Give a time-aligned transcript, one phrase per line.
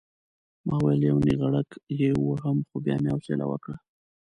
[0.65, 1.69] ما ویل یو نېغړک
[1.99, 3.75] یې ووهم خو بیا مې حوصله وکړه.